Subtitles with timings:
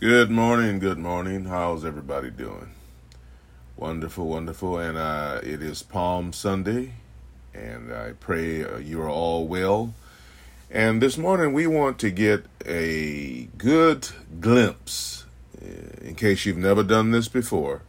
[0.00, 1.44] Good morning, good morning.
[1.44, 2.70] How's everybody doing?
[3.76, 4.78] Wonderful, wonderful.
[4.78, 6.94] And uh, it is Palm Sunday,
[7.52, 9.92] and I pray uh, you are all well.
[10.70, 14.08] And this morning we want to get a good
[14.40, 15.26] glimpse,
[15.60, 15.66] uh,
[16.00, 17.82] in case you've never done this before,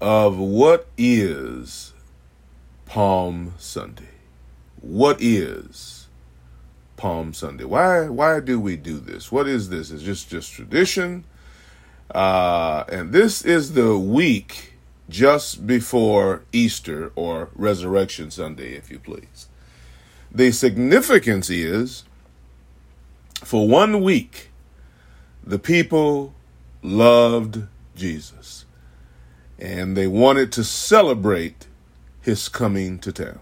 [0.00, 1.92] of what is
[2.86, 4.14] Palm Sunday.
[4.80, 6.05] What is
[6.96, 7.64] Palm Sunday.
[7.64, 9.30] Why why do we do this?
[9.30, 9.90] What is this?
[9.90, 11.24] Is this just tradition?
[12.14, 14.74] Uh, and this is the week
[15.08, 19.48] just before Easter or Resurrection Sunday, if you please.
[20.32, 22.04] The significance is
[23.44, 24.50] for one week,
[25.44, 26.34] the people
[26.82, 27.62] loved
[27.94, 28.64] Jesus
[29.58, 31.66] and they wanted to celebrate
[32.20, 33.40] his coming to town.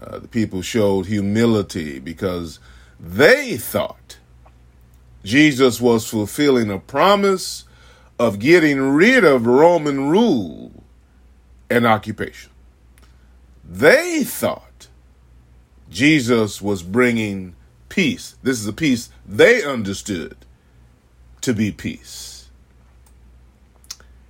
[0.00, 2.58] Uh, the people showed humility because
[2.98, 4.18] they thought
[5.24, 7.64] Jesus was fulfilling a promise
[8.18, 10.84] of getting rid of Roman rule
[11.68, 12.50] and occupation.
[13.68, 14.88] They thought
[15.88, 17.54] Jesus was bringing
[17.88, 18.36] peace.
[18.42, 20.36] This is a peace they understood
[21.42, 22.48] to be peace.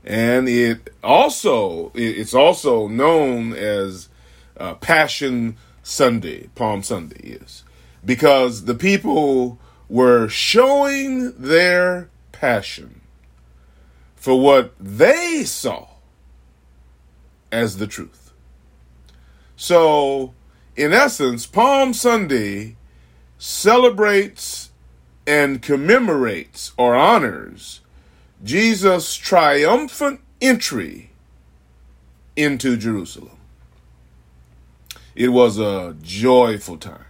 [0.05, 4.09] And it also it's also known as
[4.61, 7.65] uh, Passion Sunday, Palm Sunday is,
[8.05, 9.59] because the people
[9.89, 13.01] were showing their passion
[14.15, 15.89] for what they saw
[17.51, 18.33] as the truth.
[19.57, 20.35] So,
[20.77, 22.77] in essence, Palm Sunday
[23.39, 24.71] celebrates
[25.27, 27.81] and commemorates or honors
[28.43, 31.11] Jesus' triumphant entry
[32.37, 33.40] into Jerusalem.
[35.15, 37.05] It was a joyful time.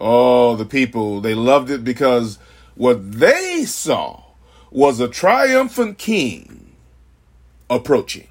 [0.00, 2.38] Oh, the people, they loved it because
[2.74, 4.22] what they saw
[4.70, 6.74] was a triumphant king
[7.70, 8.28] approaching.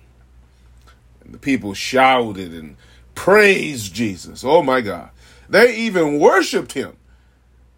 [1.24, 2.78] And the people shouted and
[3.16, 4.44] praised Jesus.
[4.44, 5.10] Oh my God.
[5.50, 6.98] They even worshiped him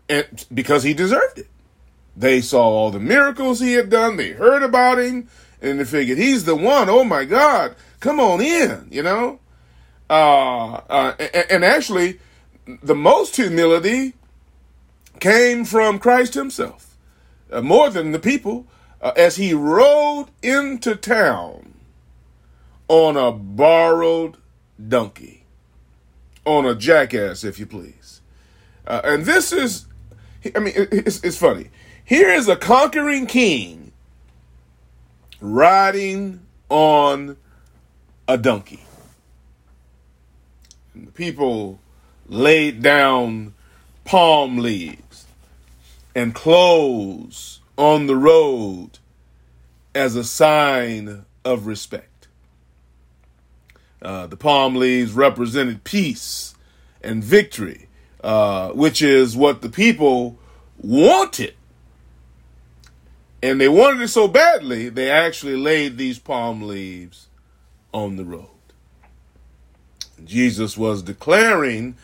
[0.09, 1.47] and because he deserved it.
[2.15, 5.29] They saw all the miracles he had done, they heard about him,
[5.61, 6.89] and they figured he's the one.
[6.89, 9.39] Oh my God, come on in, you know?
[10.09, 11.13] Uh, uh,
[11.50, 12.19] and, actually,
[12.81, 14.13] the most humility
[15.19, 16.95] came from Christ Himself,
[17.51, 18.66] uh, more than the people,
[19.01, 21.73] uh, as He rode into town
[22.88, 24.38] on a borrowed
[24.88, 25.44] donkey,
[26.45, 28.22] on a jackass, if you please.
[28.85, 29.88] Uh, and this is,
[30.56, 31.69] I mean, it's, it's funny.
[32.06, 33.91] Here is a conquering king
[35.41, 36.39] riding
[36.69, 37.35] on
[38.29, 38.86] a donkey
[41.13, 41.79] people
[42.27, 43.53] laid down
[44.05, 45.25] palm leaves
[46.15, 48.99] and clothes on the road
[49.93, 52.27] as a sign of respect.
[54.01, 56.55] Uh, the palm leaves represented peace
[57.01, 57.87] and victory,
[58.23, 60.37] uh, which is what the people
[60.77, 61.53] wanted.
[63.41, 67.27] And they wanted it so badly, they actually laid these palm leaves
[67.93, 68.56] on the road.
[70.23, 71.95] Jesus was declaring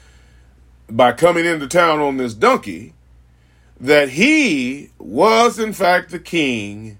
[0.90, 2.94] by coming into town on this donkey
[3.79, 7.00] that he was, in fact, the king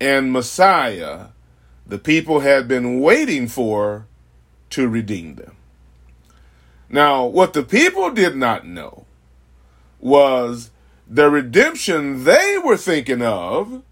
[0.00, 1.28] and Messiah
[1.86, 4.06] the people had been waiting for
[4.70, 5.56] to redeem them.
[6.88, 9.04] Now, what the people did not know
[10.00, 10.70] was
[11.08, 13.82] the redemption they were thinking of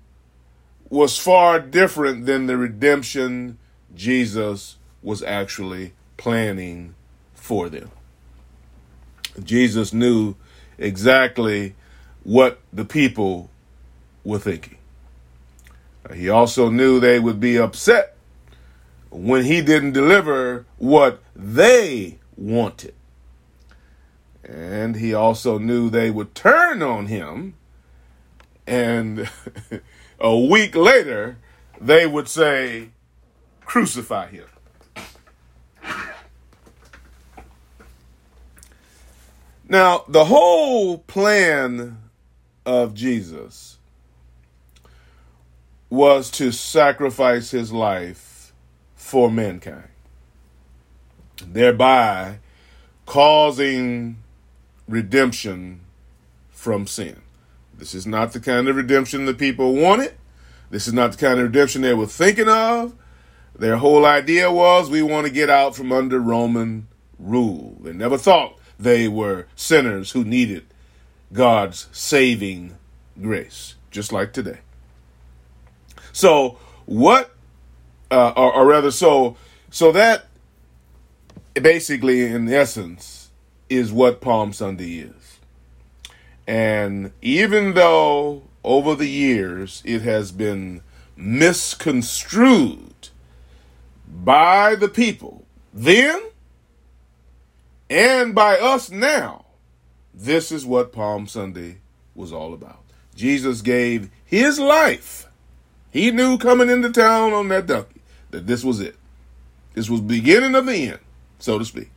[0.88, 3.58] was far different than the redemption
[3.94, 6.94] Jesus was actually planning
[7.34, 7.90] for them.
[9.42, 10.36] Jesus knew
[10.78, 11.74] exactly
[12.22, 13.50] what the people
[14.22, 14.78] were thinking.
[16.14, 18.16] He also knew they would be upset
[19.10, 22.94] when he didn't deliver what they wanted.
[24.44, 27.54] And he also knew they would turn on him,
[28.64, 29.28] and
[30.20, 31.38] a week later,
[31.80, 32.90] they would say,
[33.64, 34.44] Crucify him.
[39.72, 41.96] Now, the whole plan
[42.66, 43.78] of Jesus
[45.88, 48.52] was to sacrifice his life
[48.94, 49.88] for mankind,
[51.42, 52.40] thereby
[53.06, 54.18] causing
[54.86, 55.80] redemption
[56.50, 57.22] from sin.
[57.72, 60.12] This is not the kind of redemption the people wanted.
[60.68, 62.94] This is not the kind of redemption they were thinking of.
[63.58, 66.88] Their whole idea was we want to get out from under Roman
[67.18, 67.78] rule.
[67.80, 70.64] They never thought they were sinners who needed
[71.32, 72.76] God's saving
[73.20, 73.74] grace.
[73.90, 74.58] just like today.
[76.12, 77.34] So what,
[78.10, 79.36] uh, or, or rather, so
[79.70, 80.26] so that
[81.54, 83.30] basically, in essence,
[83.68, 85.38] is what Palm Sunday is.
[86.46, 90.82] And even though over the years it has been
[91.16, 93.08] misconstrued
[94.06, 96.20] by the people then
[97.92, 99.44] and by us now,
[100.14, 101.76] this is what Palm Sunday
[102.14, 102.82] was all about.
[103.14, 105.28] Jesus gave his life.
[105.90, 108.00] He knew coming into town on that donkey
[108.30, 108.96] that this was it.
[109.74, 111.00] This was beginning of the end,
[111.38, 111.90] so to speak.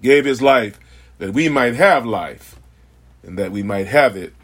[0.00, 0.78] Gave his life
[1.18, 2.54] that we might have life
[3.24, 4.34] and that we might have it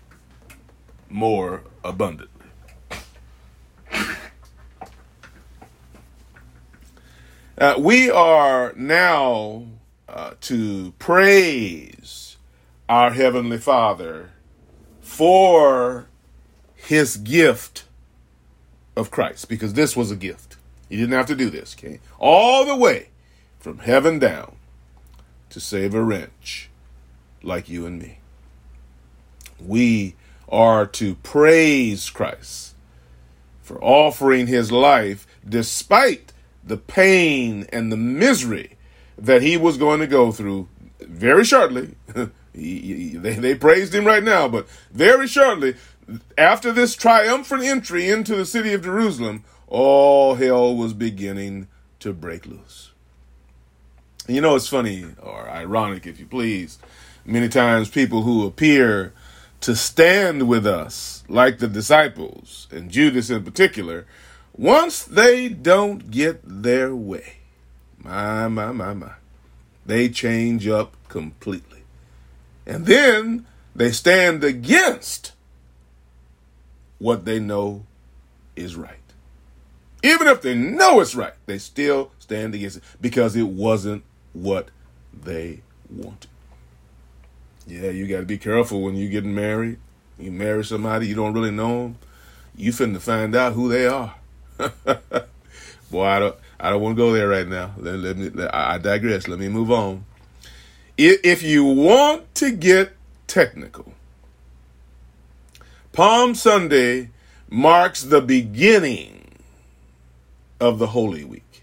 [1.09, 2.27] more abundantly.
[7.57, 9.67] Uh, we are now
[10.13, 12.37] uh, to praise
[12.89, 14.31] our Heavenly Father
[15.01, 16.09] for
[16.75, 17.85] his gift
[18.97, 20.57] of Christ, because this was a gift.
[20.89, 22.01] He didn't have to do this, okay?
[22.19, 23.11] All the way
[23.59, 24.57] from heaven down
[25.51, 26.69] to save a wretch
[27.43, 28.19] like you and me.
[29.65, 30.17] We
[30.49, 32.75] are to praise Christ
[33.63, 36.33] for offering his life despite
[36.65, 38.77] the pain and the misery
[39.21, 40.69] that he was going to go through
[41.01, 41.95] very shortly.
[42.55, 45.77] he, he, they, they praised him right now, but very shortly,
[46.37, 51.69] after this triumphant entry into the city of Jerusalem, all hell was beginning
[52.01, 52.91] to break loose.
[54.27, 56.79] You know, it's funny or ironic, if you please.
[57.25, 59.13] Many times, people who appear
[59.61, 64.07] to stand with us, like the disciples, and Judas in particular,
[64.57, 67.40] once they don't get their way,
[68.03, 69.13] my, my, my, my,
[69.87, 71.83] they change up completely.
[72.67, 75.33] And then they stand against
[76.99, 77.85] what they know
[78.57, 78.97] is right.
[80.03, 84.69] Even if they know it's right, they still stand against it because it wasn't what
[85.13, 85.61] they
[85.91, 86.31] wanted.
[87.67, 89.79] Yeah, you got to be careful when you're getting married.
[90.19, 91.99] You marry somebody you don't really know them.
[92.57, 94.15] You finna find out who they are.
[95.91, 96.37] Boy, I don't.
[96.61, 97.73] I don't want to go there right now.
[97.79, 98.29] Let, let me.
[98.29, 99.27] Let, I digress.
[99.27, 100.05] Let me move on.
[100.99, 102.93] If, if you want to get
[103.27, 103.95] technical,
[105.93, 107.11] Palm Sunday
[107.49, 109.39] marks the beginning
[110.61, 111.63] of the Holy Week.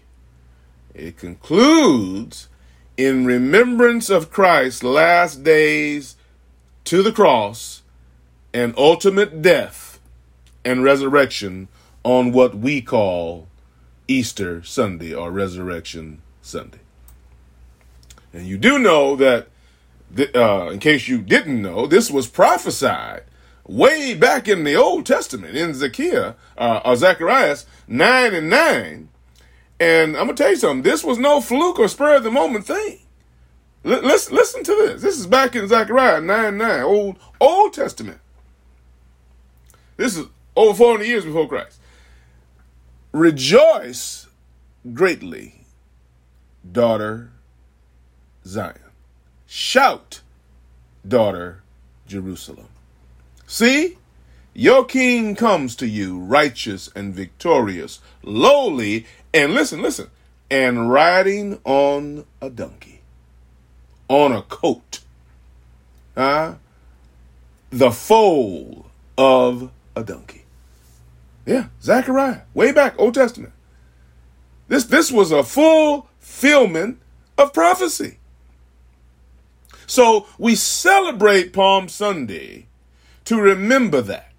[0.94, 2.48] It concludes
[2.96, 6.16] in remembrance of Christ's last days
[6.84, 7.82] to the cross
[8.52, 10.00] and ultimate death
[10.64, 11.68] and resurrection
[12.02, 13.46] on what we call
[14.08, 16.80] Easter Sunday or Resurrection Sunday.
[18.32, 19.48] And you do know that,
[20.34, 23.22] uh, in case you didn't know, this was prophesied
[23.66, 29.08] way back in the Old Testament in Zechariah, uh, or Zacharias 9 and 9
[29.80, 30.82] and I'm gonna tell you something.
[30.82, 33.00] This was no fluke or spur of the moment thing.
[33.84, 35.02] Listen, listen to this.
[35.02, 38.18] This is back in Zechariah 9 9, Old, Old Testament.
[39.96, 40.26] This is
[40.56, 41.77] over 400 years before Christ.
[43.18, 44.28] Rejoice
[44.94, 45.64] greatly,
[46.70, 47.32] daughter
[48.46, 48.78] Zion.
[49.44, 50.20] Shout,
[51.06, 51.64] daughter
[52.06, 52.68] Jerusalem.
[53.44, 53.98] See,
[54.54, 60.10] your king comes to you, righteous and victorious, lowly and listen, listen,
[60.48, 63.00] and riding on a donkey,
[64.06, 65.00] on a coat,
[66.16, 66.54] huh?
[67.70, 70.44] the foal of a donkey.
[71.48, 73.54] Yeah, Zechariah, way back, Old Testament.
[74.68, 77.00] This, this was a fulfillment
[77.38, 78.18] of prophecy.
[79.86, 82.66] So we celebrate Palm Sunday
[83.24, 84.30] to remember that.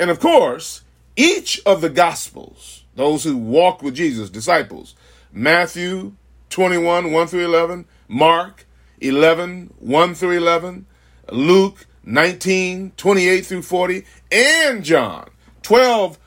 [0.00, 0.82] And of course,
[1.14, 4.94] each of the Gospels those who walked with Jesus, disciples.
[5.30, 6.14] Matthew
[6.48, 8.66] 21, 1 through 11, Mark
[9.00, 10.86] 11, 1 through 11,
[11.30, 15.28] Luke 19, 28 through 40, and John
[15.62, 16.18] 12,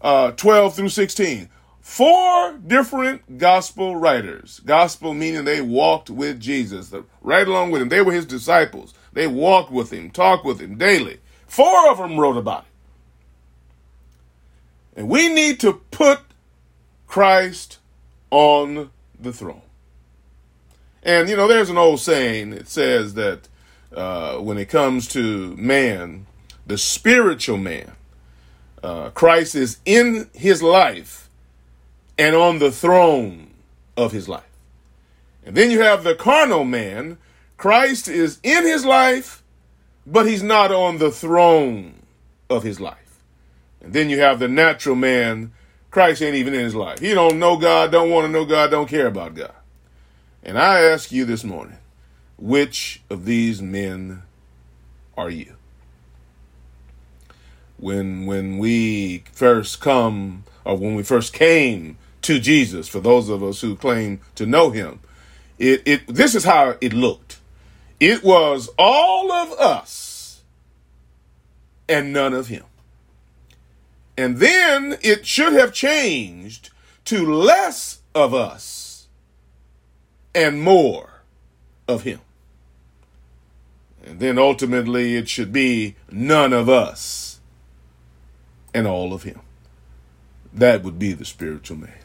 [0.00, 1.48] uh, 12 through 16.
[1.80, 4.60] Four different gospel writers.
[4.64, 7.88] Gospel meaning they walked with Jesus, right along with him.
[7.88, 8.92] They were his disciples.
[9.12, 11.20] They walked with him, talked with him daily.
[11.46, 12.64] Four of them wrote about
[14.94, 15.00] it.
[15.00, 16.20] And we need to put
[17.06, 17.78] Christ
[18.30, 19.62] on the throne.
[21.02, 23.48] And, you know, there's an old saying that says that
[23.94, 26.26] uh, when it comes to man,
[26.66, 27.92] the spiritual man,
[28.82, 31.28] uh, Christ is in his life
[32.18, 33.50] and on the throne
[33.96, 34.42] of his life.
[35.44, 37.18] And then you have the carnal man,
[37.56, 39.42] Christ is in his life,
[40.06, 42.02] but he's not on the throne
[42.50, 43.20] of his life.
[43.80, 45.52] And then you have the natural man,
[45.90, 46.98] Christ ain't even in his life.
[46.98, 49.54] He don't know God, don't want to know God, don't care about God.
[50.42, 51.78] And I ask you this morning,
[52.38, 54.22] which of these men
[55.16, 55.55] are you?
[57.78, 63.42] When when we first come or when we first came to Jesus, for those of
[63.42, 65.00] us who claim to know him,
[65.58, 67.38] it, it this is how it looked.
[68.00, 70.42] It was all of us
[71.88, 72.64] and none of him.
[74.18, 76.70] And then it should have changed
[77.06, 79.06] to less of us
[80.34, 81.22] and more
[81.86, 82.20] of him.
[84.04, 87.25] And then ultimately it should be none of us
[88.76, 89.40] and all of him.
[90.52, 91.98] That would be the spiritual man.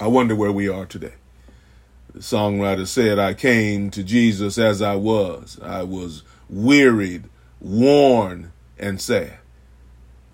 [0.00, 1.14] I wonder where we are today.
[2.12, 5.60] The songwriter said, I came to Jesus as I was.
[5.62, 7.26] I was wearied,
[7.60, 9.38] worn, and sad.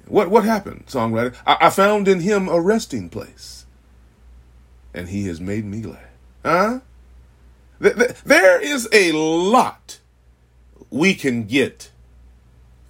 [0.06, 1.36] What, what happened, songwriter?
[1.46, 3.66] I, I found in him a resting place,
[4.94, 6.08] and he has made me glad.
[6.42, 6.80] Huh?
[7.78, 9.98] There is a lot
[10.90, 11.90] we can get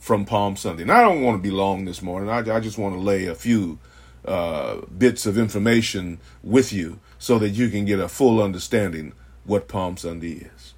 [0.08, 0.84] from Palm Sunday.
[0.84, 2.30] And I don't want to be long this morning.
[2.30, 3.78] I, I just want to lay a few
[4.24, 9.12] uh, bits of information with you so that you can get a full understanding
[9.44, 10.72] what Palm Sunday is.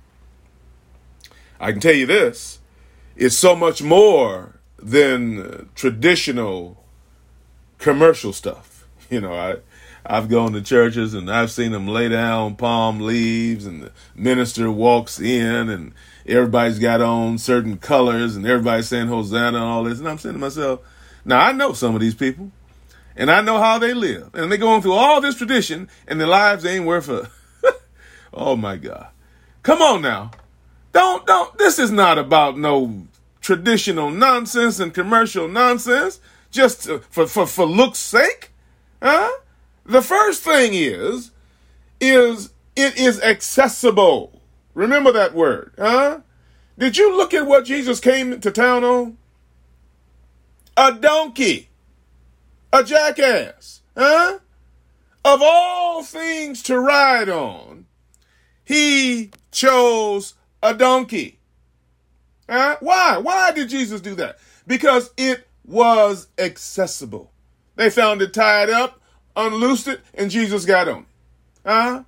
[1.61, 2.59] I can tell you this
[3.15, 6.83] it's so much more than traditional
[7.79, 8.67] commercial stuff.
[9.11, 9.57] You know, I
[10.07, 14.71] I've gone to churches and I've seen them lay down palm leaves and the minister
[14.71, 15.93] walks in and
[16.27, 19.99] everybody's got on certain colors and everybody's saying Hosanna and all this.
[19.99, 20.81] And I'm saying to myself,
[21.25, 22.51] now I know some of these people
[23.17, 24.35] and I know how they live.
[24.35, 27.31] And they're going through all this tradition and their lives ain't worth a.
[28.35, 29.09] oh my God.
[29.63, 30.31] Come on now.
[30.93, 33.07] Don't, don't, this is not about no
[33.41, 38.51] traditional nonsense and commercial nonsense just to, for, for, for look's sake.
[39.03, 39.31] Huh?
[39.85, 41.31] The first thing is,
[42.01, 44.40] is it is accessible.
[44.81, 46.21] Remember that word, huh?
[46.79, 49.19] Did you look at what Jesus came to town on?
[50.75, 51.69] A donkey.
[52.73, 54.39] A jackass, huh?
[55.23, 57.85] Of all things to ride on,
[58.65, 60.33] he chose
[60.63, 61.41] a donkey.
[62.49, 62.79] Huh?
[62.81, 63.19] Why?
[63.19, 64.39] Why did Jesus do that?
[64.67, 67.33] Because it was accessible.
[67.77, 68.99] They found it tied up
[69.37, 71.05] unloosed it, and Jesus got on it.
[71.67, 72.03] Huh?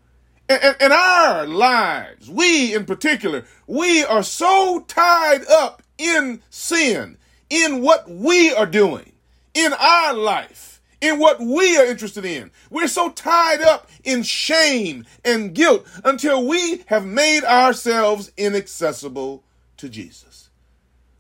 [0.61, 7.17] And, in our lives, we in particular, we are so tied up in sin,
[7.49, 9.13] in what we are doing,
[9.55, 12.51] in our life, in what we are interested in.
[12.71, 19.45] We're so tied up in shame and guilt until we have made ourselves inaccessible
[19.79, 20.51] to Jesus.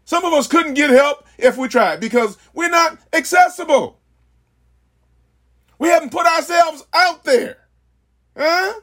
[0.04, 3.98] Some of us couldn't get help if we tried because we're not accessible.
[5.78, 7.56] We haven't put ourselves out there.
[8.36, 8.74] Huh?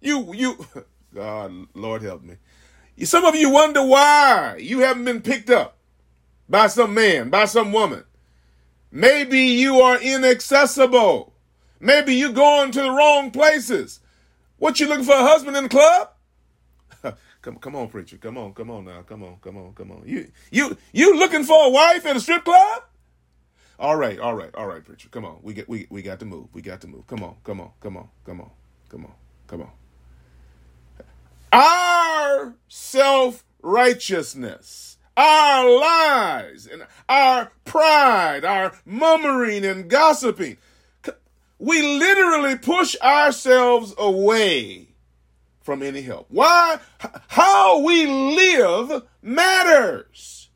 [0.00, 0.66] You, you,
[1.14, 2.36] God, Lord help me.
[3.04, 5.76] Some of you wonder why you haven't been picked up
[6.48, 8.04] by some man, by some woman.
[8.90, 11.32] Maybe you are inaccessible.
[11.80, 14.00] Maybe you're going to the wrong places.
[14.58, 16.10] What you looking for a husband in the club?
[17.42, 18.16] come, come on, preacher.
[18.16, 19.02] Come on, come on now.
[19.02, 20.02] Come on, come on, come on.
[20.04, 22.82] You, you, you looking for a wife at a strip club?
[23.78, 25.08] All right, all right, all right, preacher.
[25.10, 25.38] Come on.
[25.42, 26.48] We get we we got to move.
[26.52, 27.06] We got to move.
[27.06, 28.50] Come on, come on, come on, come on,
[28.88, 29.12] come on,
[29.46, 29.70] come on.
[31.52, 40.58] Our self righteousness, our lies, and our pride, our murmuring and gossiping,
[41.58, 44.88] we literally push ourselves away
[45.60, 46.26] from any help.
[46.30, 46.78] Why?
[47.28, 50.47] How we live matters.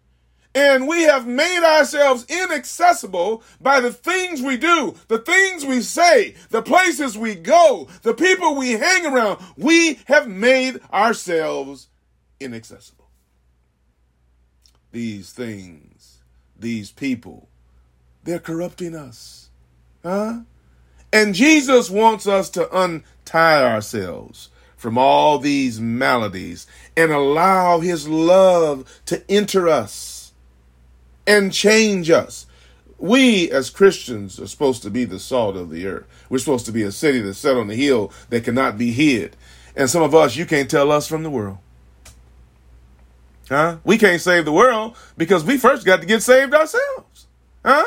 [0.55, 6.35] And we have made ourselves inaccessible by the things we do, the things we say,
[6.51, 9.43] the places we go, the people we hang around.
[9.57, 11.89] We have made ourselves
[12.39, 13.09] inaccessible.
[14.91, 16.19] These things,
[16.59, 17.49] these people,
[18.25, 19.49] they're corrupting us.
[20.03, 20.41] Huh?
[21.15, 29.01] And Jesus wants us to untie ourselves from all these maladies and allow his love
[29.07, 30.22] to enter us
[31.27, 32.47] and change us.
[32.99, 36.07] We as Christians are supposed to be the salt of the earth.
[36.29, 39.37] We're supposed to be a city that's set on the hill that cannot be hid.
[39.75, 41.59] And some of us, you can't tell us from the world.
[43.49, 43.79] Huh?
[43.85, 47.27] We can't save the world because we first got to get saved ourselves.
[47.65, 47.85] Huh?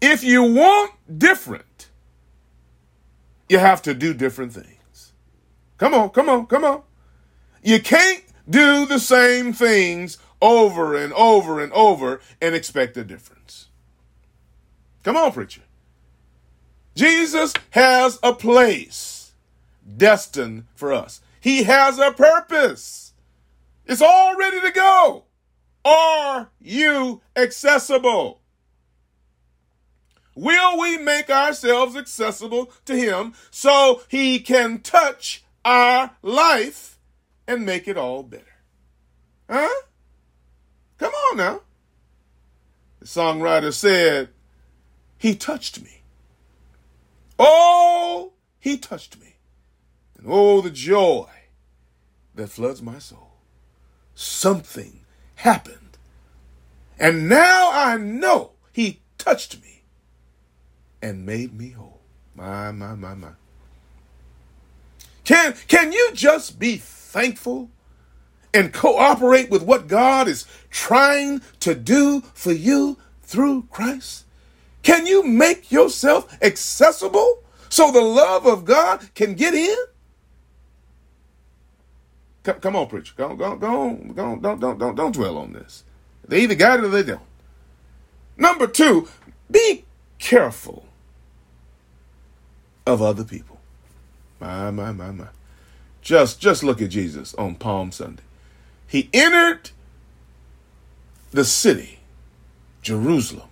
[0.00, 1.88] If you want different,
[3.48, 5.12] you have to do different things.
[5.76, 6.82] Come on, come on, come on.
[7.62, 13.68] You can't do the same things over and over and over and expect a difference.
[15.02, 15.62] Come on, preacher.
[16.94, 19.32] Jesus has a place
[19.96, 21.20] destined for us.
[21.40, 23.12] He has a purpose.
[23.86, 25.24] It's all ready to go.
[25.84, 28.40] Are you accessible?
[30.34, 36.98] Will we make ourselves accessible to Him so He can touch our life
[37.46, 38.44] and make it all better?
[39.48, 39.68] Huh?
[41.00, 41.60] Come on now.
[42.98, 44.28] The songwriter said,
[45.16, 46.02] He touched me.
[47.38, 49.36] Oh, He touched me.
[50.18, 51.26] And oh, the joy
[52.34, 53.32] that floods my soul.
[54.14, 55.00] Something
[55.36, 55.96] happened.
[56.98, 59.80] And now I know He touched me
[61.00, 62.02] and made me whole.
[62.34, 63.30] My, my, my, my.
[65.24, 67.70] Can, can you just be thankful
[68.52, 74.24] and cooperate with what God is trying to do for you through Christ?
[74.82, 79.76] Can you make yourself accessible so the love of God can get in?
[82.42, 83.12] Come, come on, preacher.
[83.16, 85.84] Go, go, go, go, don't, don't, don't, don't dwell on this.
[86.26, 87.20] They either got it or they don't.
[88.36, 89.08] Number two,
[89.50, 89.84] be
[90.18, 90.86] careful
[92.86, 93.60] of other people.
[94.40, 95.26] My, my, my, my.
[96.00, 98.22] Just, just look at Jesus on Palm Sunday.
[98.90, 99.70] He entered
[101.30, 102.00] the city,
[102.82, 103.48] Jerusalem,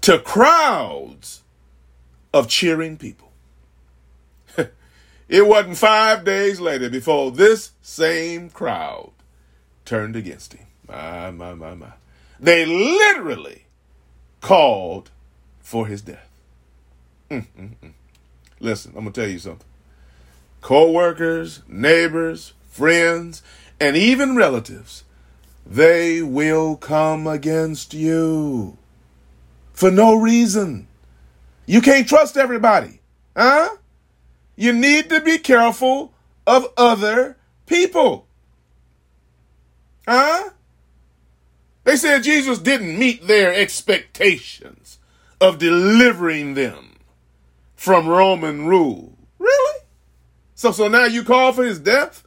[0.00, 1.42] to crowds
[2.32, 3.32] of cheering people.
[5.28, 9.10] it wasn't five days later before this same crowd
[9.84, 10.66] turned against him.
[10.88, 11.92] My, my, my, my.
[12.40, 13.64] They literally
[14.40, 15.10] called
[15.60, 16.30] for his death.
[17.30, 17.92] Mm, mm, mm.
[18.58, 19.68] Listen, I'm going to tell you something.
[20.62, 23.42] Co workers, neighbors, friends,
[23.80, 25.04] and even relatives,
[25.64, 28.78] they will come against you
[29.72, 30.86] for no reason.
[31.66, 33.00] You can't trust everybody,
[33.36, 33.76] huh?
[34.54, 36.12] You need to be careful
[36.46, 37.36] of other
[37.66, 38.26] people,
[40.06, 40.50] huh?
[41.84, 44.98] They said Jesus didn't meet their expectations
[45.40, 46.96] of delivering them
[47.76, 49.16] from Roman rule.
[49.38, 49.80] Really?
[50.54, 52.25] So, so now you call for his death?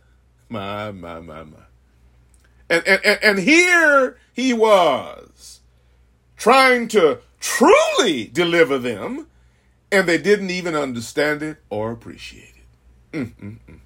[0.49, 1.57] My, my, my, my.
[2.69, 5.61] And, and, and here he was
[6.37, 9.27] trying to truly deliver them,
[9.91, 13.17] and they didn't even understand it or appreciate it.
[13.17, 13.79] Mm-mm-mm.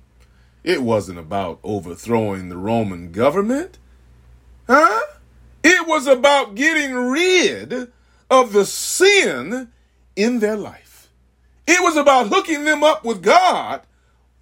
[0.63, 3.78] It wasn't about overthrowing the Roman government.
[4.67, 5.02] Huh?
[5.63, 7.91] It was about getting rid
[8.30, 9.69] of the sin
[10.15, 11.10] in their life.
[11.67, 13.82] It was about hooking them up with God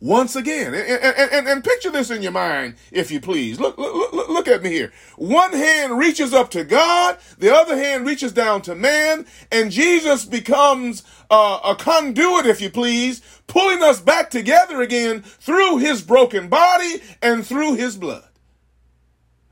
[0.01, 0.73] once again.
[0.73, 3.59] And, and, and, and, picture this in your mind, if you please.
[3.59, 4.91] Look, look, look, look at me here.
[5.15, 10.25] One hand reaches up to God, the other hand reaches down to man, and Jesus
[10.25, 16.49] becomes uh, a conduit, if you please, pulling us back together again through his broken
[16.49, 18.27] body and through his blood.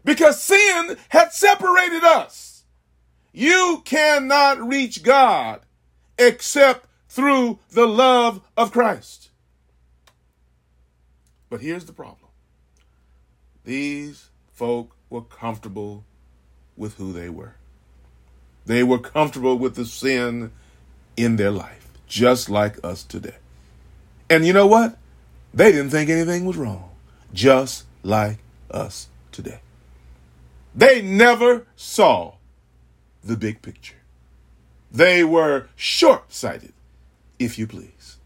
[0.04, 2.64] Because sin had separated us.
[3.32, 5.62] You cannot reach God
[6.18, 9.29] except through the love of Christ.
[11.50, 12.30] But here's the problem
[13.64, 16.04] these folk were comfortable
[16.78, 17.56] with who they were,
[18.66, 20.52] they were comfortable with the sin
[21.18, 23.36] in their life, just like us today.
[24.30, 24.98] And you know what?
[25.54, 26.92] They didn't think anything was wrong,
[27.34, 28.38] just like
[28.70, 29.60] us today.
[30.76, 32.36] They never saw
[33.24, 33.96] the big picture.
[34.92, 36.74] They were short sighted,
[37.38, 38.18] if you please.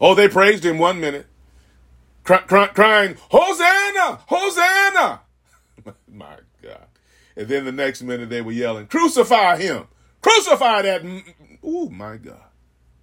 [0.00, 1.26] Oh, they praised him one minute,
[2.24, 4.20] cry, cry, crying, Hosanna!
[4.26, 5.20] Hosanna!
[6.08, 6.86] My God.
[7.36, 9.86] And then the next minute they were yelling, Crucify him!
[10.20, 11.02] Crucify that!
[11.64, 12.42] Oh, my God.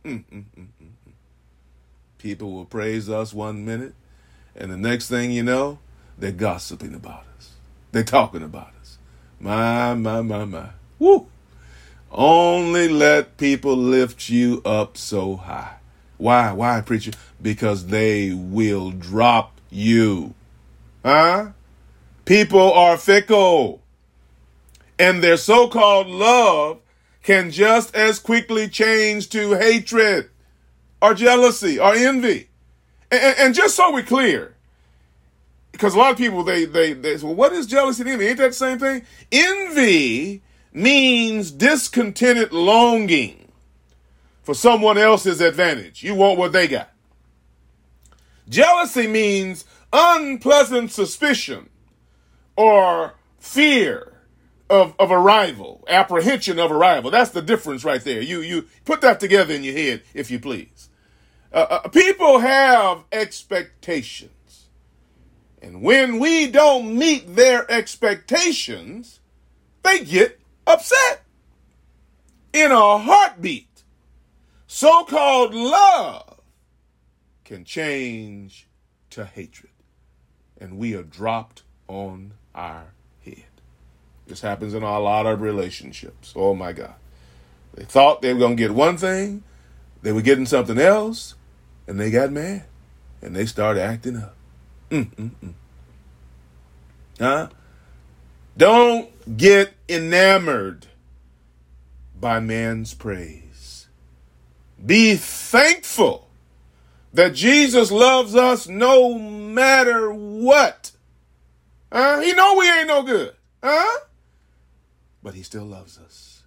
[0.05, 0.67] Mm, mm, mm,
[2.17, 3.93] People will praise us one minute,
[4.55, 5.79] and the next thing you know,
[6.17, 7.51] they're gossiping about us.
[7.91, 8.97] They're talking about us.
[9.39, 10.69] My, my, my, my.
[10.97, 11.27] Woo!
[12.11, 15.78] Only let people lift you up so high.
[16.19, 16.51] Why?
[16.51, 17.11] Why, preacher?
[17.41, 20.35] Because they will drop you.
[21.03, 21.51] Huh?
[22.25, 23.81] People are fickle.
[24.99, 26.81] And their so called love
[27.23, 30.29] can just as quickly change to hatred
[31.01, 32.49] or jealousy or envy.
[33.09, 34.55] And, and just so we're clear,
[35.71, 38.27] because a lot of people they they they say, well, what is jealousy and envy?
[38.27, 39.03] Ain't that the same thing?
[39.31, 40.41] Envy
[40.73, 43.48] means discontented longing
[44.49, 46.01] for someone else's advantage.
[46.01, 46.89] You want what they got.
[48.49, 51.69] Jealousy means unpleasant suspicion
[52.55, 54.23] or fear
[54.67, 57.11] of, of arrival, apprehension of arrival.
[57.11, 58.21] That's the difference right there.
[58.21, 60.89] You, you put that together in your head, if you please.
[61.53, 64.69] Uh, uh, people have expectations.
[65.61, 69.19] And when we don't meet their expectations,
[69.83, 71.21] they get upset
[72.51, 73.68] in a heartbeat.
[74.71, 76.39] So called love
[77.43, 78.67] can change
[79.09, 79.71] to hatred.
[80.61, 82.93] And we are dropped on our
[83.25, 83.45] head.
[84.27, 86.33] This happens in a lot of relationships.
[86.35, 86.93] Oh my God.
[87.73, 89.43] They thought they were going to get one thing,
[90.03, 91.33] they were getting something else,
[91.87, 92.65] and they got mad.
[93.23, 94.35] And they started acting up.
[94.91, 95.53] Mm-mm-mm.
[97.17, 97.49] Huh?
[98.55, 100.85] Don't get enamored
[102.19, 103.48] by man's praise.
[104.85, 106.29] Be thankful
[107.13, 110.91] that Jesus loves us no matter what.
[111.91, 112.19] Huh?
[112.21, 113.33] He know we ain't no good.
[113.63, 113.99] Huh?
[115.23, 116.43] But he still loves us.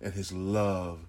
[0.00, 1.00] And his love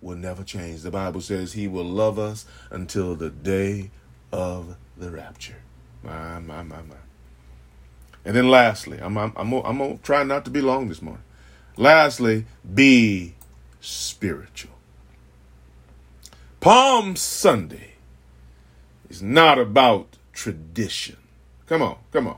[0.00, 0.82] will never change.
[0.82, 3.90] The Bible says he will love us until the day
[4.32, 5.62] of the rapture.
[6.02, 6.96] My, my, my, my.
[8.24, 11.02] And then lastly, I'm, I'm, I'm, I'm going to try not to be long this
[11.02, 11.24] morning.
[11.76, 13.34] Lastly, be
[13.80, 14.71] spiritual.
[16.62, 17.94] Palm Sunday
[19.10, 21.16] is not about tradition.
[21.66, 22.36] Come on, come on.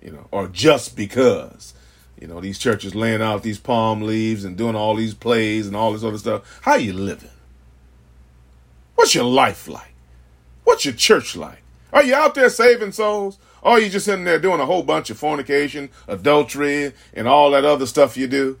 [0.00, 1.74] You know, or just because.
[2.20, 5.74] You know, these churches laying out these palm leaves and doing all these plays and
[5.74, 6.60] all this other stuff.
[6.62, 7.30] How you living?
[8.94, 9.92] What's your life like?
[10.62, 11.62] What's your church like?
[11.92, 13.40] Are you out there saving souls?
[13.60, 17.50] Or are you just sitting there doing a whole bunch of fornication, adultery, and all
[17.50, 18.60] that other stuff you do?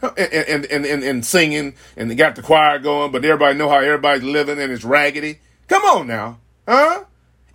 [0.00, 3.78] And, and, and, and, singing, and they got the choir going, but everybody know how
[3.78, 5.40] everybody's living and it's raggedy.
[5.66, 6.38] Come on now.
[6.68, 7.04] Huh?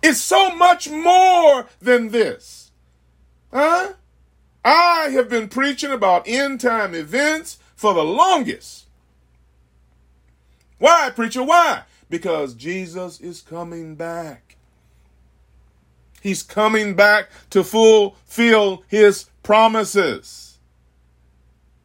[0.02, 2.70] It's so much more than this.
[3.50, 3.94] Huh?
[4.62, 8.84] I have been preaching about end time events for the longest.
[10.78, 11.42] Why, preacher?
[11.42, 11.84] Why?
[12.10, 14.56] Because Jesus is coming back.
[16.20, 20.43] He's coming back to fulfill his promises.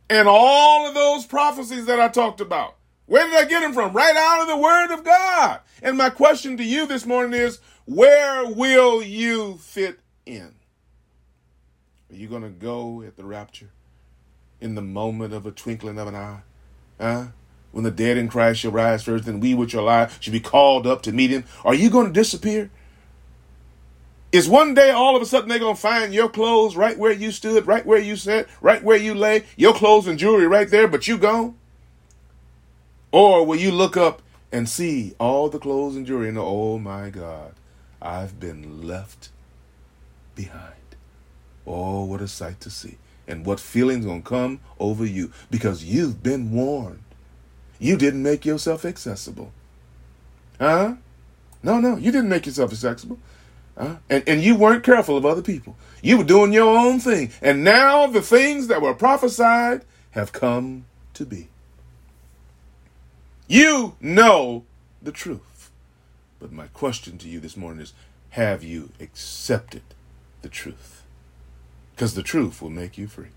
[0.09, 3.93] And all of those prophecies that I talked about, where did I get them from?
[3.93, 5.59] Right out of the Word of God.
[5.81, 10.55] And my question to you this morning is where will you fit in?
[12.11, 13.69] Are you going to go at the rapture
[14.59, 16.41] in the moment of a twinkling of an eye?
[16.99, 17.27] Huh?
[17.71, 20.39] When the dead in Christ shall rise first, and we which are alive shall be
[20.39, 21.43] called up to meet him.
[21.63, 22.71] Are you going to disappear?
[24.31, 27.11] Is one day all of a sudden they're going to find your clothes right where
[27.11, 30.69] you stood, right where you sat, right where you lay, your clothes and jewelry right
[30.69, 31.55] there, but you gone?
[33.11, 37.09] Or will you look up and see all the clothes and jewelry and oh my
[37.09, 37.53] God,
[38.01, 39.29] I've been left
[40.35, 40.73] behind.
[41.65, 42.97] Oh, what a sight to see.
[43.27, 47.03] And what feelings gonna come over you because you've been warned.
[47.79, 49.51] You didn't make yourself accessible.
[50.59, 50.95] Huh?
[51.61, 53.19] No, no, you didn't make yourself accessible.
[53.79, 55.77] And, and you weren't careful of other people.
[56.01, 57.31] You were doing your own thing.
[57.41, 61.47] And now the things that were prophesied have come to be.
[63.47, 64.65] You know
[65.01, 65.71] the truth.
[66.39, 67.93] But my question to you this morning is
[68.31, 69.83] have you accepted
[70.41, 70.99] the truth?
[71.99, 73.33] because the truth will make you free.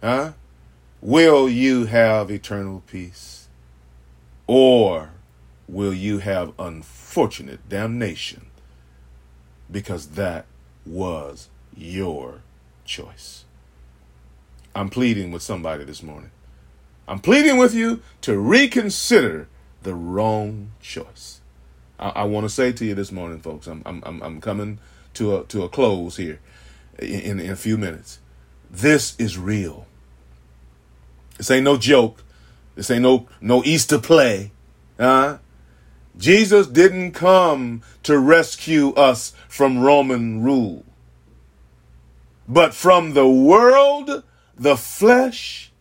[0.00, 0.34] Huh?
[1.00, 3.48] Will you have eternal peace?
[4.46, 5.10] Or
[5.66, 8.46] will you have unfortunate damnation?
[9.70, 10.46] Because that
[10.84, 12.40] was your
[12.84, 13.44] choice.
[14.74, 16.30] I'm pleading with somebody this morning.
[17.08, 19.48] I'm pleading with you to reconsider
[19.82, 21.40] the wrong choice.
[21.98, 24.78] I, I want to say to you this morning, folks, I'm, I'm, I'm coming
[25.14, 26.40] to a, to a close here
[26.98, 28.20] in, in a few minutes.
[28.70, 29.86] This is real.
[31.36, 32.22] This ain't no joke.
[32.74, 34.52] This ain't no no Easter play.
[34.98, 35.38] Huh?
[36.20, 40.84] Jesus didn't come to rescue us from Roman rule,
[42.46, 44.22] but from the world,
[44.56, 45.72] the flesh,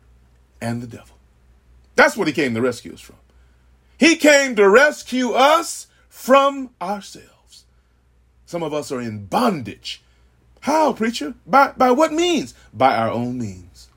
[0.59, 1.17] and the devil.
[1.95, 3.17] That's what he came to rescue us from.
[3.97, 7.65] He came to rescue us from ourselves.
[8.45, 10.01] Some of us are in bondage
[10.61, 11.35] how, preacher?
[11.45, 12.53] By, by what means?
[12.73, 13.87] By our own means.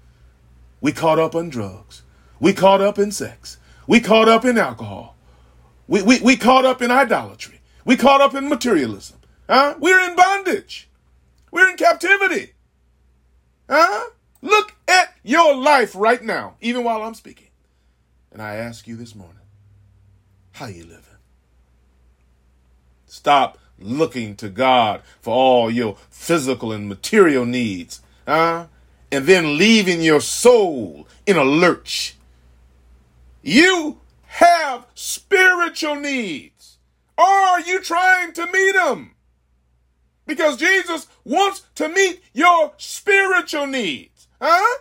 [0.80, 2.02] We caught up on drugs.
[2.40, 3.58] We caught up in sex.
[3.86, 5.11] We caught up in alcohol.
[5.92, 7.60] We, we, we caught up in idolatry.
[7.84, 9.18] We caught up in materialism.
[9.48, 9.76] Huh?
[9.78, 10.88] We're in bondage.
[11.52, 12.54] We're in captivity.
[13.70, 14.06] Huh?
[14.40, 17.48] Look at your life right now, even while I'm speaking.
[18.32, 19.42] And I ask you this morning,
[20.52, 21.04] how you living?
[23.06, 28.00] Stop looking to God for all your physical and material needs.
[28.26, 28.66] uh,
[29.12, 32.16] and then leaving your soul in a lurch.
[33.42, 33.98] You
[34.32, 36.78] have spiritual needs.
[37.18, 39.14] Are you trying to meet them?
[40.26, 44.28] Because Jesus wants to meet your spiritual needs.
[44.40, 44.78] Huh?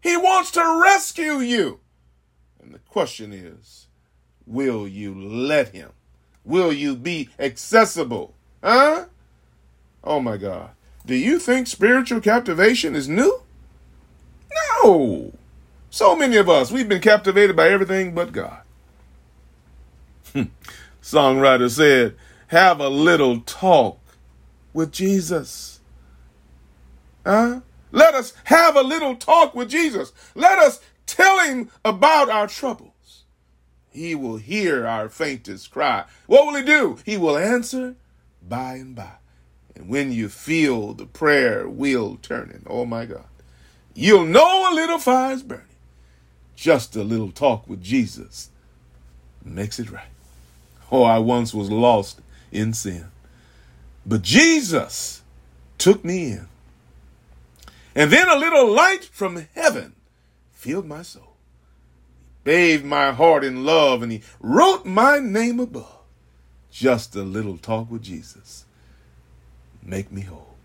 [0.00, 1.80] He wants to rescue you.
[2.62, 3.86] And the question is,
[4.46, 5.90] will you let him?
[6.42, 8.34] Will you be accessible?
[8.64, 9.06] Huh?
[10.02, 10.70] Oh my God.
[11.04, 13.42] Do you think spiritual captivation is new?
[14.82, 15.32] No.
[15.96, 18.60] So many of us, we've been captivated by everything but God.
[20.34, 20.42] Hmm.
[21.02, 22.16] Songwriter said,
[22.48, 23.98] have a little talk
[24.74, 25.80] with Jesus.
[27.24, 27.60] Huh?
[27.92, 30.12] Let us have a little talk with Jesus.
[30.34, 33.24] Let us tell him about our troubles.
[33.88, 36.04] He will hear our faintest cry.
[36.26, 36.98] What will he do?
[37.06, 37.96] He will answer
[38.46, 39.12] by and by.
[39.74, 43.24] And when you feel the prayer wheel turning, oh my God,
[43.94, 45.62] you'll know a little fire's burning.
[46.56, 48.50] Just a little talk with Jesus
[49.44, 50.08] makes it right.
[50.90, 53.06] Oh, I once was lost in sin,
[54.04, 55.22] but Jesus
[55.78, 56.48] took me in.
[57.94, 59.94] And then a little light from heaven
[60.52, 61.34] filled my soul.
[62.44, 65.98] He bathed my heart in love and he wrote my name above.
[66.70, 68.64] Just a little talk with Jesus.
[69.82, 70.56] Make me whole.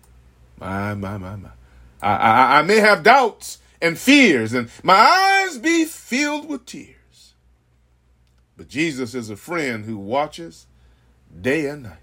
[0.58, 1.48] My, my, my, my.
[2.00, 7.34] I, I, I may have doubts and fears, and my eyes be filled with tears.
[8.56, 10.66] But Jesus is a friend who watches
[11.40, 11.98] day and night.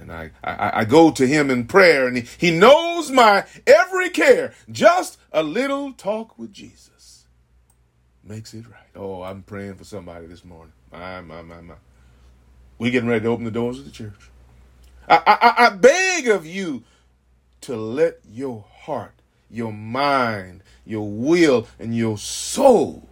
[0.00, 4.10] And I, I, I go to him in prayer, and he, he knows my every
[4.10, 4.54] care.
[4.70, 6.92] Just a little talk with Jesus
[8.24, 8.90] makes it right.
[8.94, 10.72] Oh, I'm praying for somebody this morning.
[10.90, 11.74] My, my, my, my.
[12.78, 14.30] we getting ready to open the doors of the church.
[15.08, 16.84] I, I, I beg of you
[17.62, 19.14] to let your heart,
[19.50, 23.08] your mind, your will, and your soul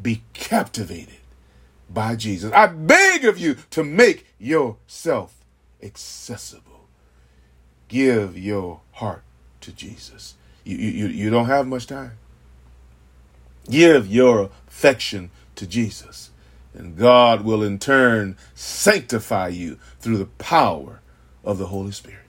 [0.00, 1.16] be captivated
[1.88, 2.52] by Jesus.
[2.52, 5.36] I beg of you to make yourself
[5.82, 6.88] accessible.
[7.88, 9.22] Give your heart
[9.62, 10.34] to Jesus.
[10.64, 12.12] You, you, you don't have much time.
[13.68, 16.30] Give your affection to Jesus.
[16.72, 21.00] And God will in turn sanctify you through the power
[21.44, 22.19] of the Holy Spirit.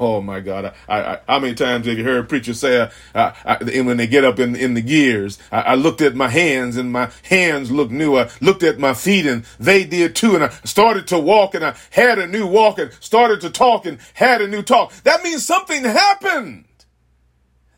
[0.00, 0.74] Oh my God!
[0.88, 4.24] I, I, how many times have you heard preachers say, uh, I, when they get
[4.24, 7.90] up in in the gears, I, I, looked at my hands and my hands looked
[7.90, 8.16] new.
[8.16, 10.36] I looked at my feet and they did too.
[10.36, 13.86] And I started to walk and I had a new walk and started to talk
[13.86, 14.92] and had a new talk.
[15.02, 16.66] That means something happened.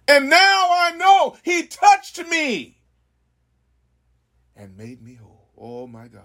[0.07, 0.37] And now
[0.71, 2.77] I know He touched me
[4.57, 5.49] and made me whole.
[5.57, 6.23] Oh my God.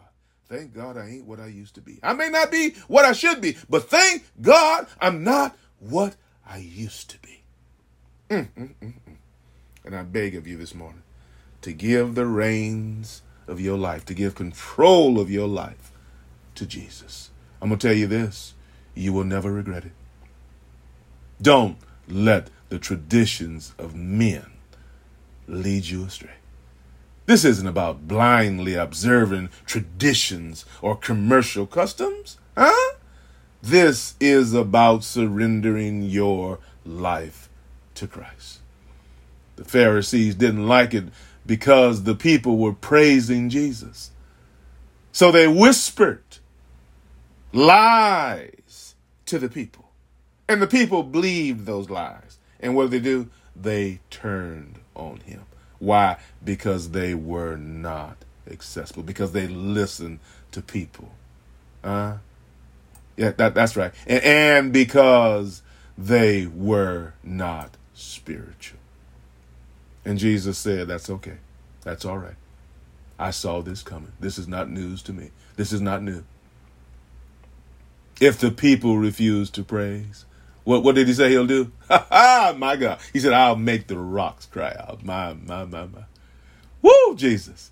[0.47, 1.99] Thank God I ain't what I used to be.
[2.03, 6.15] I may not be what I should be, but thank God I'm not what
[6.47, 7.41] I used to be.
[8.29, 9.15] Mm, mm, mm, mm,
[9.83, 11.03] and I beg of you this morning
[11.61, 15.91] to give the reins of your life, to give control of your life
[16.55, 17.31] to Jesus.
[17.61, 18.53] I'm going to tell you this
[18.95, 19.91] you will never regret it.
[21.41, 24.45] Don't let the traditions of men
[25.47, 26.35] lead you astray.
[27.25, 32.94] This isn't about blindly observing traditions or commercial customs, huh?
[33.61, 37.49] This is about surrendering your life
[37.95, 38.59] to Christ.
[39.55, 41.05] The Pharisees didn't like it
[41.45, 44.11] because the people were praising Jesus.
[45.11, 46.23] So they whispered
[47.53, 49.89] lies to the people.
[50.47, 52.37] And the people believed those lies.
[52.59, 53.29] And what did they do?
[53.55, 55.43] They turned on him.
[55.79, 56.17] Why?
[56.43, 58.17] Because they were not
[58.49, 60.19] accessible, because they listened
[60.51, 61.11] to people.
[61.83, 62.17] Uh,
[63.17, 63.93] yeah, that, that's right.
[64.08, 65.62] And, and because
[65.97, 68.80] they were not spiritual.
[70.04, 71.38] And Jesus said, That's okay.
[71.84, 72.36] That's all right.
[73.17, 74.12] I saw this coming.
[74.19, 75.32] This is not news to me.
[75.56, 76.23] This is not new.
[78.19, 80.25] If the people refuse to praise,
[80.63, 81.71] what, what did he say he'll do?
[81.88, 82.99] Ha ha, my God.
[83.13, 85.04] He said, I'll make the rocks cry out.
[85.06, 86.04] My, my, my, my.
[86.82, 87.71] Woo, Jesus.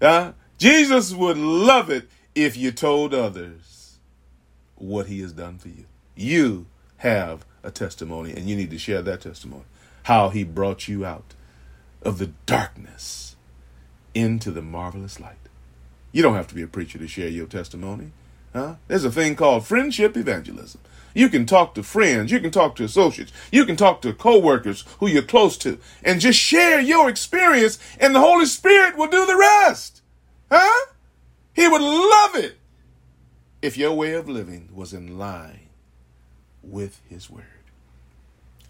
[0.00, 3.79] Uh, Jesus would love it if you told others
[4.80, 5.84] what he has done for you.
[6.14, 6.66] You
[6.98, 9.64] have a testimony, and you need to share that testimony.
[10.04, 11.34] How he brought you out
[12.02, 13.36] of the darkness
[14.14, 15.36] into the marvelous light.
[16.12, 18.12] You don't have to be a preacher to share your testimony.
[18.52, 18.76] Huh?
[18.88, 20.80] There's a thing called friendship evangelism.
[21.14, 24.84] You can talk to friends, you can talk to associates, you can talk to coworkers
[24.98, 29.26] who you're close to, and just share your experience, and the Holy Spirit will do
[29.26, 30.02] the rest.
[30.50, 30.86] Huh?
[31.52, 32.59] He would love it
[33.62, 35.68] if your way of living was in line
[36.62, 37.44] with His Word.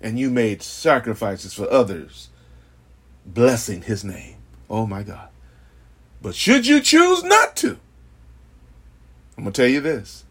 [0.01, 2.31] and you made sacrifices for others,
[3.27, 4.37] blessing his name.
[4.69, 5.29] Oh my God.
[6.23, 7.79] But should you choose not to,
[9.37, 10.25] I'm going to tell you this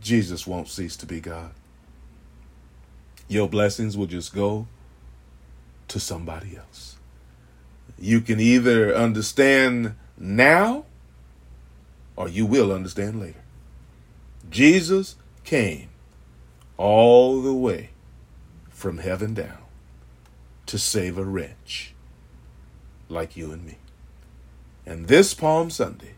[0.00, 1.52] Jesus won't cease to be God.
[3.28, 4.66] Your blessings will just go
[5.88, 6.96] to somebody else.
[7.98, 10.84] You can either understand now
[12.16, 13.43] or you will understand later.
[14.54, 15.88] Jesus came
[16.76, 17.90] all the way
[18.70, 19.58] from heaven down
[20.66, 21.92] to save a wretch
[23.08, 23.78] like you and me.
[24.86, 26.14] And this Palm Sunday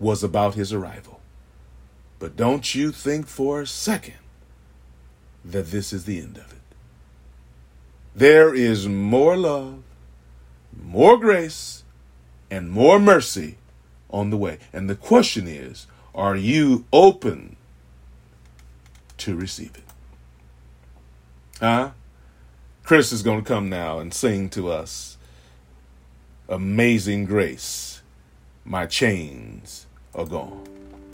[0.00, 1.20] was about his arrival.
[2.18, 4.18] But don't you think for a second
[5.44, 6.58] that this is the end of it.
[8.12, 9.84] There is more love,
[10.76, 11.84] more grace,
[12.50, 13.58] and more mercy
[14.10, 14.58] on the way.
[14.72, 17.56] And the question is are you open
[19.18, 19.84] to receive it?
[21.60, 21.90] Huh?
[22.82, 25.16] Chris is going to come now and sing to us
[26.48, 28.02] Amazing Grace.
[28.64, 30.64] My chains are gone.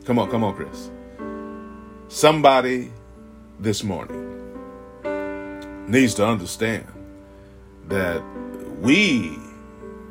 [0.05, 0.91] Come on, come on, Chris.
[2.09, 2.91] Somebody
[3.61, 4.25] this morning
[5.87, 6.87] needs to understand
[7.89, 8.23] that
[8.81, 9.39] we,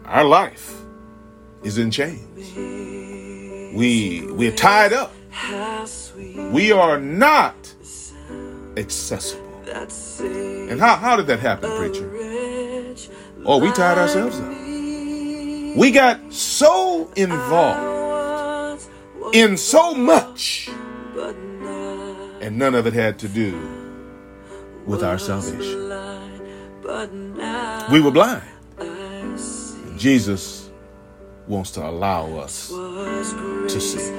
[0.06, 0.82] our life,
[1.64, 2.97] is in chains.
[3.78, 5.14] We we're tied up.
[6.52, 7.54] We are not
[8.76, 9.46] accessible.
[9.70, 12.10] And how, how did that happen, preacher?
[13.46, 14.50] Oh, we tied ourselves up.
[15.78, 18.90] We got so involved
[19.34, 20.70] in so much,
[22.42, 23.54] and none of it had to do
[24.88, 25.88] with our salvation.
[27.92, 28.42] We were blind.
[29.98, 30.57] Jesus
[31.48, 34.12] wants to allow us to see.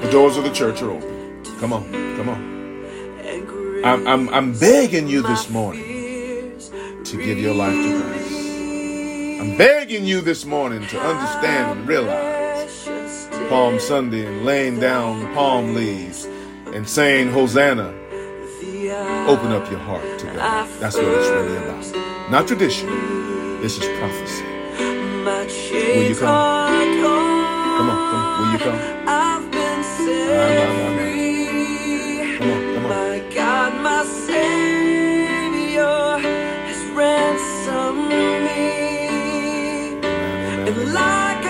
[0.00, 1.42] The doors of the church are open.
[1.60, 1.84] Come on,
[2.16, 2.56] come on.
[3.84, 5.84] I'm, I'm, I'm begging you this morning
[7.04, 8.32] to give your life to Christ.
[9.40, 15.74] I'm begging you this morning to understand and realize Palm Sunday and laying down palm
[15.74, 16.24] leaves
[16.74, 17.94] and saying, Hosanna,
[19.28, 20.68] open up your heart to God.
[20.80, 22.30] That's what it's really about.
[22.30, 22.88] Not tradition.
[23.60, 24.55] This is prophecy.
[25.86, 26.90] Will you come?
[26.96, 28.40] Come on, come on.
[28.40, 28.78] Will you come?
[29.06, 32.38] I've been ah, set free.
[32.38, 32.90] Come on, come on.
[32.90, 35.96] My God, my Savior
[36.26, 38.08] has ransomed
[38.46, 38.64] me.
[40.66, 41.48] And like a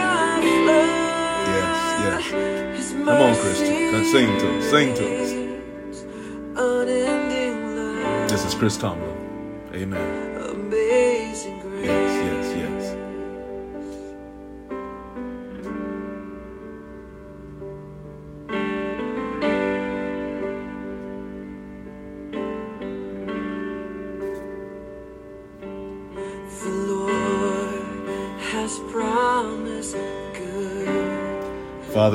[0.65, 1.49] flood.
[1.57, 2.93] Yes, yes.
[2.93, 3.93] Come on, Christian.
[3.93, 4.65] Let's sing to us.
[4.71, 5.27] Sing to us.
[8.31, 9.17] This is Chris Tomlin.
[9.75, 10.26] Amen.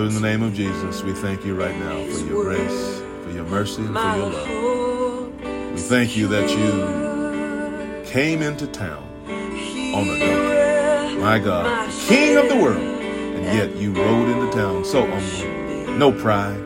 [0.01, 3.29] Father, in the name of Jesus, we thank you right now for your grace, for
[3.29, 5.73] your mercy, and for your love.
[5.73, 11.17] We thank you that you came into town on a donkey.
[11.21, 16.11] My God, King of the world, and yet you rode into town so humble, no
[16.11, 16.57] pride,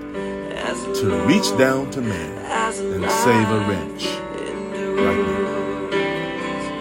[0.96, 4.06] to reach down to man and save a wretch
[4.96, 5.34] like me.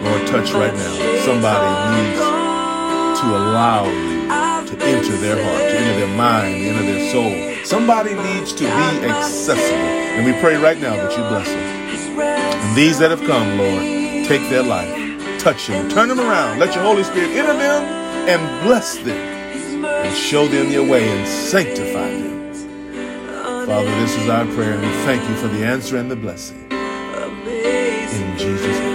[0.07, 1.21] Lord, touch right now.
[1.25, 1.67] Somebody
[1.99, 2.21] needs
[3.19, 4.14] to allow you
[4.67, 7.65] to enter their heart, to enter their mind, to enter their soul.
[7.65, 9.77] Somebody needs to be accessible.
[10.15, 12.19] And we pray right now that you bless them.
[12.19, 13.81] And these that have come, Lord,
[14.27, 16.59] take their life, touch them, turn them around.
[16.59, 17.83] Let your Holy Spirit enter them
[18.27, 19.35] and bless them
[19.85, 22.35] and show them your way and sanctify them.
[23.65, 26.67] Father, this is our prayer, and we thank you for the answer and the blessing.
[26.71, 28.94] In Jesus' name.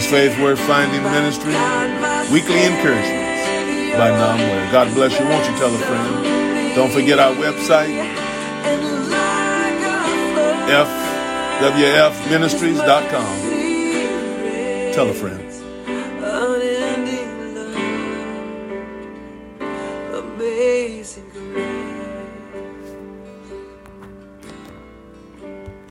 [0.00, 1.52] Is Faith Worth Finding Ministry,
[2.32, 3.44] weekly encouragements
[3.96, 4.72] by Nam.
[4.72, 5.26] God bless you.
[5.26, 6.74] Won't you tell a friend?
[6.74, 7.94] Don't forget our website,
[10.70, 13.40] fwfministries.com.
[14.94, 15.49] Tell a friend.